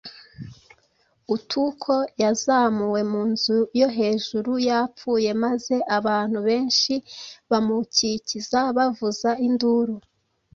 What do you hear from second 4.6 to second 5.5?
yapfuye